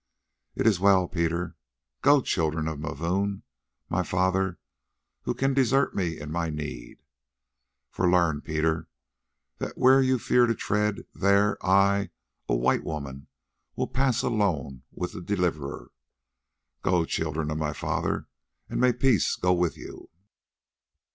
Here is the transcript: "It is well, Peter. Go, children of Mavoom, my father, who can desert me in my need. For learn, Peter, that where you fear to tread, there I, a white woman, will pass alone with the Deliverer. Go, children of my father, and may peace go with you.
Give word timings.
"It 0.55 0.65
is 0.65 0.79
well, 0.79 1.07
Peter. 1.07 1.55
Go, 2.01 2.21
children 2.23 2.67
of 2.67 2.79
Mavoom, 2.79 3.43
my 3.87 4.01
father, 4.01 4.57
who 5.25 5.35
can 5.35 5.53
desert 5.53 5.95
me 5.95 6.19
in 6.19 6.31
my 6.31 6.49
need. 6.49 7.03
For 7.91 8.09
learn, 8.09 8.41
Peter, 8.41 8.87
that 9.59 9.77
where 9.77 10.01
you 10.01 10.17
fear 10.17 10.47
to 10.47 10.55
tread, 10.55 11.05
there 11.13 11.55
I, 11.63 12.09
a 12.49 12.55
white 12.55 12.83
woman, 12.83 13.27
will 13.75 13.85
pass 13.89 14.23
alone 14.23 14.81
with 14.91 15.11
the 15.11 15.21
Deliverer. 15.21 15.91
Go, 16.81 17.05
children 17.05 17.51
of 17.51 17.59
my 17.59 17.71
father, 17.71 18.27
and 18.67 18.81
may 18.81 18.93
peace 18.93 19.35
go 19.35 19.53
with 19.53 19.77
you. 19.77 20.09